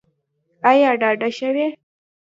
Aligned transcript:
ایا 0.69 0.91
ډاډه 1.01 1.29
شوئ؟ 1.37 1.67